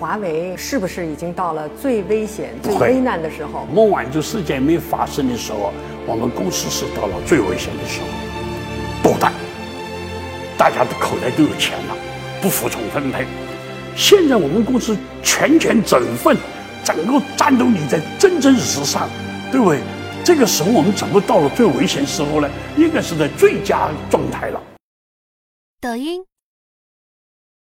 [0.00, 3.66] 华为是不是已经到了最危险、最危难的时候？
[3.66, 5.74] 孟晚舟事件没发生的时候，
[6.06, 8.06] 我们公司是到了最危险的时候。
[9.02, 9.30] 多大？
[10.56, 11.96] 大家的口袋都有钱了，
[12.40, 13.26] 不服从分配。
[13.94, 16.34] 现在我们公司全权整份，
[16.82, 19.06] 整个战斗力在蒸蒸日上，
[19.52, 19.80] 对不对？
[20.24, 22.48] 这个时候我们怎么到了最危险时候呢？
[22.78, 24.62] 应该是在最佳状态了。
[25.78, 26.24] 抖音。